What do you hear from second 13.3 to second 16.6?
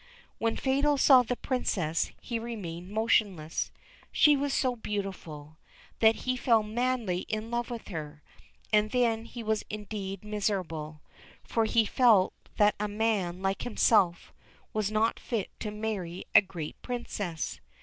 like himself was not fit to marry a